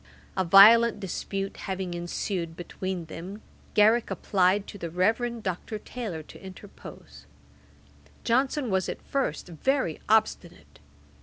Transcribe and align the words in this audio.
A 0.35 0.43
violent 0.43 0.99
dispute 0.99 1.57
having 1.57 1.93
ensued 1.93 2.57
between 2.57 3.05
them, 3.05 3.43
Garrick 3.75 4.09
applied 4.09 4.65
to 4.65 4.79
the 4.79 4.89
Reverend 4.89 5.43
Dr. 5.43 5.77
Taylor 5.77 6.23
to 6.23 6.43
interpose. 6.43 7.27
Johnson 8.23 8.71
was 8.71 8.89
at 8.89 8.99
first 9.03 9.49
very 9.49 10.01
obstinate. 10.09 10.79